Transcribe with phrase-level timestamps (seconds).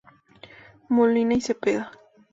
[0.89, 1.91] Molina y Cepeda.